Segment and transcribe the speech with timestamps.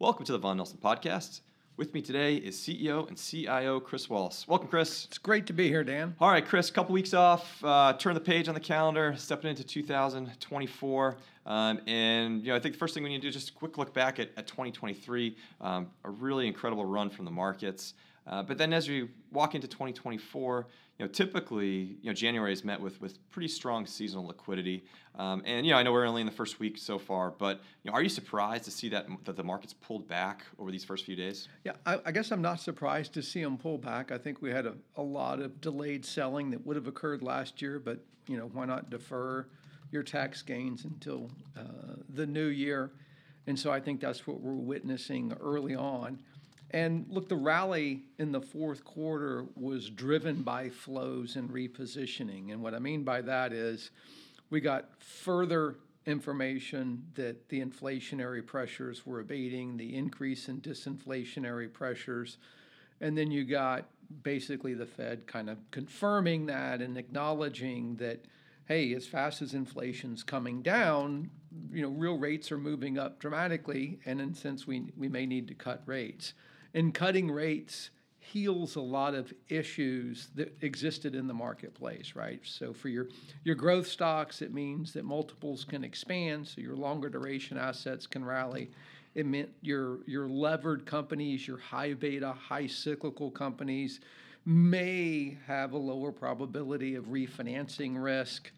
[0.00, 1.40] Welcome to the Vaughan Nelson Podcast.
[1.76, 4.46] With me today is CEO and CIO Chris Wallis.
[4.48, 5.04] Welcome, Chris.
[5.04, 6.16] It's great to be here, Dan.
[6.20, 9.50] All right, Chris, a couple weeks off, uh, turn the page on the calendar, stepping
[9.50, 11.16] into 2024.
[11.46, 13.50] Um, and you know, I think the first thing we need to do is just
[13.50, 17.94] a quick look back at, at 2023, um, a really incredible run from the markets.
[18.26, 20.66] Uh, but then as we walk into 2024,
[20.98, 24.84] you know, typically, you know, January is met with with pretty strong seasonal liquidity.
[25.16, 27.60] Um, and you know, I know we're only in the first week so far, but
[27.82, 30.84] you know, are you surprised to see that that the markets pulled back over these
[30.84, 31.48] first few days?
[31.64, 34.12] Yeah, I, I guess I'm not surprised to see them pull back.
[34.12, 37.60] I think we had a, a lot of delayed selling that would have occurred last
[37.60, 37.98] year, but
[38.28, 39.46] you know, why not defer
[39.90, 42.90] your tax gains until uh, the new year?
[43.46, 46.18] And so I think that's what we're witnessing early on.
[46.70, 52.52] And look, the rally in the fourth quarter was driven by flows and repositioning.
[52.52, 53.90] And what I mean by that is
[54.50, 55.76] we got further
[56.06, 62.38] information that the inflationary pressures were abating, the increase in disinflationary pressures.
[63.00, 63.86] And then you got
[64.22, 68.24] basically the Fed kind of confirming that and acknowledging that,
[68.66, 71.30] hey, as fast as inflation's coming down,
[71.70, 75.48] you know, real rates are moving up dramatically, and in sense we we may need
[75.48, 76.34] to cut rates
[76.74, 82.40] and cutting rates heals a lot of issues that existed in the marketplace, right?
[82.42, 83.08] So for your
[83.44, 88.24] your growth stocks, it means that multiples can expand, so your longer duration assets can
[88.24, 88.70] rally.
[89.14, 94.00] It meant your your levered companies, your high beta, high cyclical companies
[94.46, 98.50] may have a lower probability of refinancing risk.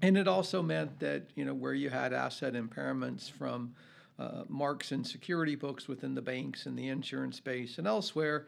[0.00, 3.74] And it also meant that, you know, where you had asset impairments from
[4.18, 8.46] uh, marks and security books within the banks and the insurance space and elsewhere,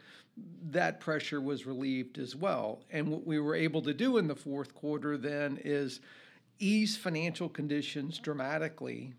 [0.70, 2.80] that pressure was relieved as well.
[2.91, 6.00] And what we were able to do in the fourth quarter then is
[6.58, 9.14] ease financial conditions dramatically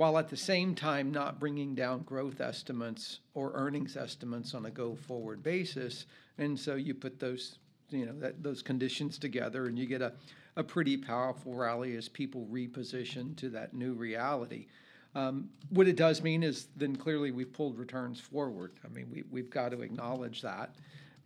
[0.00, 4.70] while at the same time not bringing down growth estimates or earnings estimates on a
[4.70, 6.06] go forward basis.
[6.38, 7.58] And so you put those
[7.90, 10.14] you know that, those conditions together and you get a,
[10.56, 14.68] a pretty powerful rally as people reposition to that new reality.
[15.14, 18.72] Um, what it does mean is then clearly we've pulled returns forward.
[18.82, 20.76] I mean, we, we've got to acknowledge that.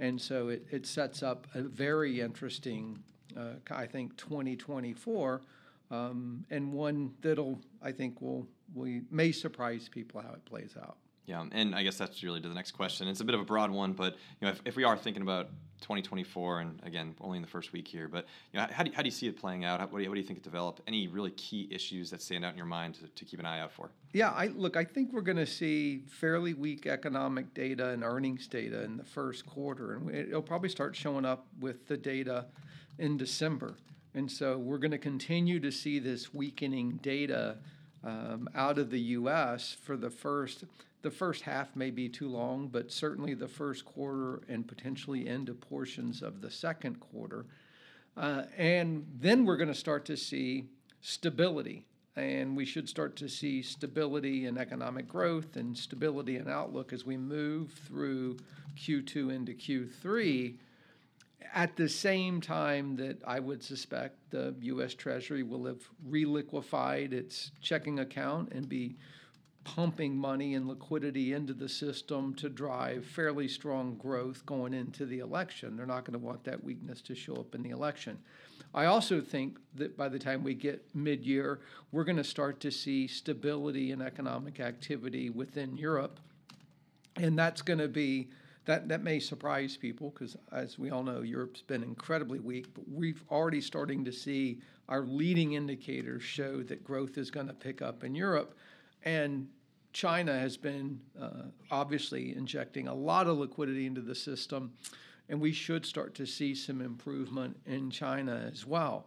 [0.01, 2.99] And so it, it sets up a very interesting,
[3.37, 5.43] uh, I think, 2024,
[5.91, 10.97] um, and one that'll, I think, will we may surprise people how it plays out.
[11.27, 13.09] Yeah, and I guess that's really to the next question.
[13.09, 15.23] It's a bit of a broad one, but you know, if, if we are thinking
[15.23, 15.49] about
[15.81, 18.97] 2024, and again, only in the first week here, but you know, how do you,
[18.97, 19.81] how do you see it playing out?
[19.81, 20.83] How, what, do you, what do you think it developed?
[20.87, 23.61] Any really key issues that stand out in your mind to, to keep an eye
[23.61, 23.91] out for?
[24.13, 24.77] Yeah, I look.
[24.77, 29.05] I think we're going to see fairly weak economic data and earnings data in the
[29.05, 32.47] first quarter, and it'll probably start showing up with the data
[32.99, 33.77] in December.
[34.15, 37.57] And so we're going to continue to see this weakening data
[38.05, 39.77] um, out of the U.S.
[39.83, 40.65] for the first
[41.05, 45.53] the first half may be too long, but certainly the first quarter and potentially into
[45.53, 47.45] portions of the second quarter.
[48.17, 50.65] Uh, and then we're going to start to see
[51.03, 51.85] stability.
[52.17, 57.05] And we should start to see stability in economic growth and stability in outlook as
[57.05, 58.39] we move through
[58.79, 60.55] Q2 into Q3.
[61.55, 64.93] At the same time, that I would suspect the U.S.
[64.93, 68.97] Treasury will have reliquefied its checking account and be
[69.63, 75.21] pumping money and liquidity into the system to drive fairly strong growth going into the
[75.21, 75.77] election.
[75.77, 78.19] They're not going to want that weakness to show up in the election.
[78.75, 81.61] I also think that by the time we get mid year,
[81.93, 86.19] we're going to start to see stability in economic activity within Europe.
[87.15, 88.29] And that's going to be.
[88.67, 92.73] That, that may surprise people because, as we all know, Europe's been incredibly weak.
[92.75, 97.55] But we've already starting to see our leading indicators show that growth is going to
[97.55, 98.57] pick up in Europe.
[99.05, 99.49] And
[99.93, 104.73] China has been uh, obviously injecting a lot of liquidity into the system,
[105.29, 109.07] and we should start to see some improvement in China as well.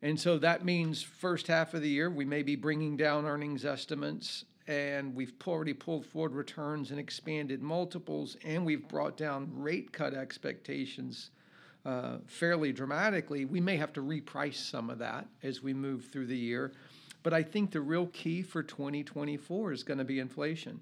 [0.00, 3.64] And so that means first half of the year we may be bringing down earnings
[3.64, 9.92] estimates, and we've already pulled forward returns and expanded multiples, and we've brought down rate
[9.92, 11.30] cut expectations
[11.86, 13.46] uh, fairly dramatically.
[13.46, 16.72] We may have to reprice some of that as we move through the year.
[17.22, 20.80] But I think the real key for 2024 is going to be inflation.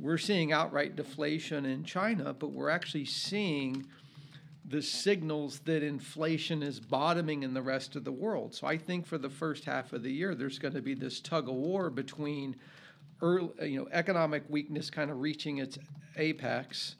[0.00, 3.86] We're seeing outright deflation in China, but we're actually seeing
[4.64, 8.54] the signals that inflation is bottoming in the rest of the world.
[8.54, 11.20] So I think for the first half of the year, there's going to be this
[11.20, 12.56] tug of war between
[13.22, 15.78] early, you know, economic weakness kind of reaching its
[16.16, 16.96] apex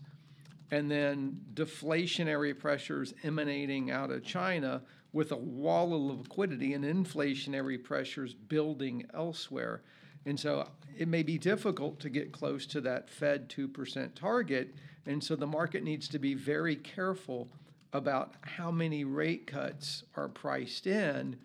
[0.70, 4.82] and then deflationary pressures emanating out of China
[5.12, 9.82] with a wall of liquidity and inflationary pressures building elsewhere.
[10.24, 14.74] And so it may be difficult to get close to that Fed 2% target.
[15.06, 17.48] And so the market needs to be very careful
[17.92, 21.36] about how many rate cuts are priced in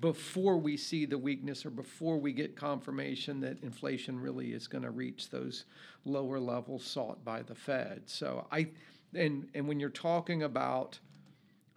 [0.00, 4.82] before we see the weakness or before we get confirmation that inflation really is going
[4.82, 5.64] to reach those
[6.04, 8.02] lower levels sought by the Fed.
[8.06, 8.68] So I
[9.14, 10.98] and and when you're talking about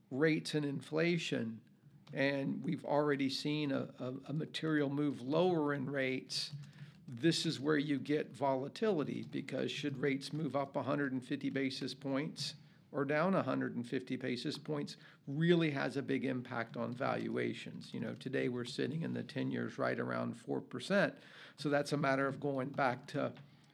[0.09, 1.59] rates and inflation,
[2.13, 6.51] and we've already seen a, a, a material move lower in rates,
[7.07, 12.55] this is where you get volatility because should rates move up 150 basis points
[12.91, 14.97] or down 150 basis points
[15.27, 17.89] really has a big impact on valuations.
[17.93, 21.11] You know, today we're sitting in the 10 years right around 4%.
[21.57, 23.31] So that's a matter of going back to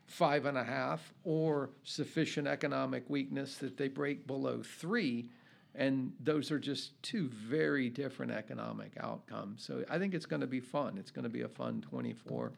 [0.08, 5.30] five and a half or sufficient economic weakness that they break below three.
[5.76, 9.64] And those are just two very different economic outcomes.
[9.64, 10.98] So I think it's going to be fun.
[11.00, 12.52] It's going to be a fun 24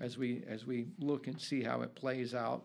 [0.00, 2.64] as we as we look and see how it plays out.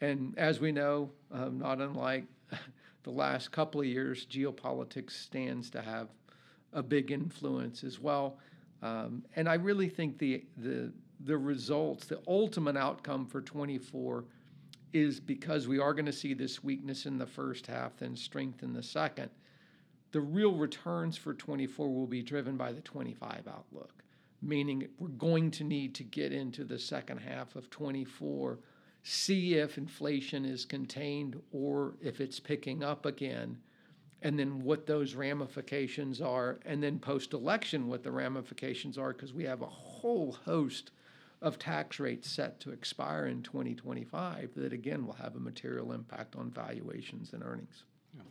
[0.00, 2.24] And as we know, um, not unlike
[3.02, 6.08] the last couple of years, geopolitics stands to have
[6.72, 8.38] a big influence as well.
[8.82, 14.24] Um, and I really think the the the results, the ultimate outcome for 24
[14.92, 18.62] is because we are going to see this weakness in the first half, then strength
[18.62, 19.30] in the second.
[20.12, 24.04] The real returns for 24 will be driven by the 25 outlook,
[24.40, 28.58] meaning we're going to need to get into the second half of 24
[29.08, 33.56] see if inflation is contained or if it's picking up again,
[34.20, 39.32] and then what those ramifications are, and then post election, what the ramifications are, because
[39.32, 40.90] we have a whole host
[41.40, 46.34] of tax rates set to expire in 2025 that again will have a material impact
[46.34, 47.84] on valuations and earnings.
[48.16, 48.22] Yeah.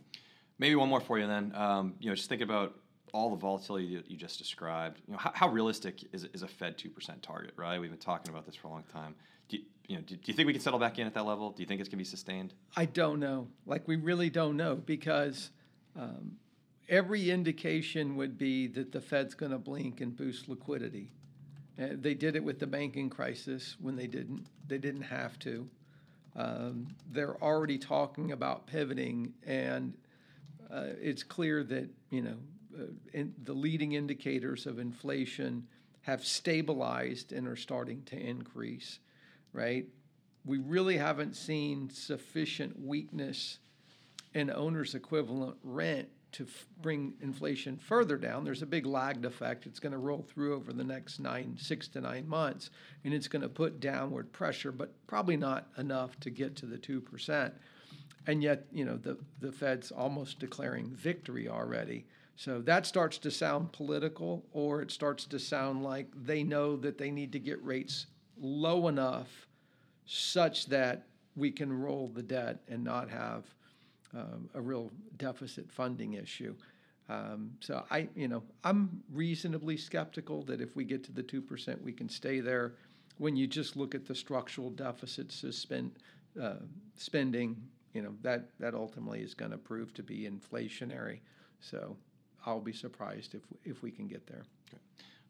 [0.58, 1.52] Maybe one more for you then.
[1.54, 2.74] Um, you know, just think about
[3.14, 5.00] all the volatility that you just described.
[5.06, 7.52] You know, how, how realistic is, is a Fed two percent target?
[7.56, 9.14] Right, we've been talking about this for a long time.
[9.48, 11.24] Do you, you know, do, do, you think we can settle back in at that
[11.24, 11.50] level?
[11.50, 12.54] Do you think it's going to be sustained?
[12.76, 13.48] I don't know.
[13.66, 15.50] Like we really don't know because
[15.98, 16.36] um,
[16.88, 21.12] every indication would be that the Fed's going to blink and boost liquidity.
[21.80, 24.46] Uh, they did it with the banking crisis when they didn't.
[24.66, 25.68] They didn't have to.
[26.34, 29.94] Um, they're already talking about pivoting, and
[30.70, 32.36] uh, it's clear that you know
[32.78, 35.66] uh, in, the leading indicators of inflation
[36.02, 39.00] have stabilized and are starting to increase
[39.56, 39.86] right?
[40.44, 43.58] We really haven't seen sufficient weakness
[44.34, 48.44] in owner's equivalent rent to f- bring inflation further down.
[48.44, 49.64] There's a big lagged effect.
[49.64, 52.70] It's going to roll through over the next nine, six to nine months,
[53.04, 56.76] and it's going to put downward pressure, but probably not enough to get to the
[56.76, 57.54] two percent.
[58.26, 62.04] And yet, you know, the the Fed's almost declaring victory already.
[62.36, 66.98] So that starts to sound political, or it starts to sound like they know that
[66.98, 68.06] they need to get rates
[68.40, 69.48] low enough
[70.04, 73.44] such that we can roll the debt and not have
[74.14, 76.54] um, a real deficit funding issue.
[77.08, 81.40] Um, so I, you know, I'm reasonably skeptical that if we get to the two
[81.40, 82.74] percent, we can stay there.
[83.18, 85.92] When you just look at the structural deficit suspend,
[86.40, 86.56] uh,
[86.96, 87.56] spending,
[87.92, 91.20] you know, that that ultimately is going to prove to be inflationary.
[91.60, 91.96] So
[92.44, 94.44] I'll be surprised if if we can get there.
[94.68, 94.82] Okay.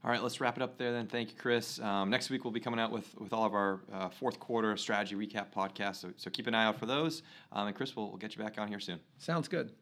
[0.06, 1.08] All right, let's wrap it up there then.
[1.08, 1.81] Thank you, Chris.
[1.81, 4.76] Um, next week we'll be coming out with, with all of our uh, fourth quarter
[4.76, 7.25] strategy recap podcasts, so, so keep an eye out for those.
[7.50, 9.00] Um, and Chris, we'll, we'll get you back on here soon.
[9.19, 9.73] Sounds good.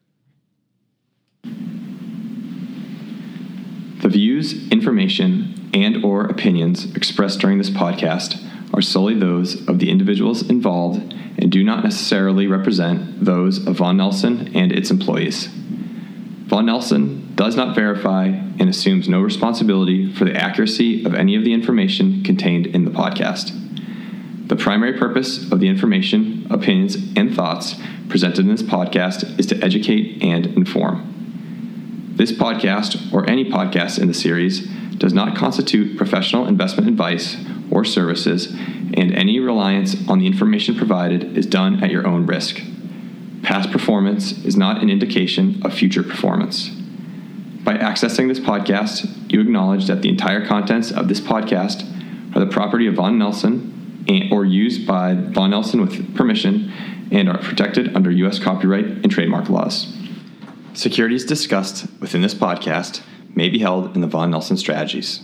[4.01, 9.91] The views, information, and or opinions expressed during this podcast are solely those of the
[9.91, 15.49] individuals involved and do not necessarily represent those of Vaughan Nelson and its employees.
[16.55, 21.43] Vaughan Nelson does not verify and assumes no responsibility for the accuracy of any of
[21.43, 23.51] the information contained in the podcast.
[24.47, 27.75] The primary purpose of the information, opinions, and thoughts
[28.07, 32.13] presented in this podcast is to educate and inform.
[32.15, 37.35] This podcast, or any podcast in the series, does not constitute professional investment advice
[37.69, 42.61] or services, and any reliance on the information provided is done at your own risk.
[43.45, 46.69] Past performance is not an indication of future performance.
[47.63, 51.85] By accessing this podcast, you acknowledge that the entire contents of this podcast
[52.35, 56.73] are the property of Vaughan Nelson and, or used by Vaughan Nelson with permission
[57.11, 58.39] and are protected under U.S.
[58.39, 59.95] copyright and trademark laws.
[60.73, 63.03] Securities discussed within this podcast
[63.35, 65.21] may be held in the Vaughan Nelson strategies.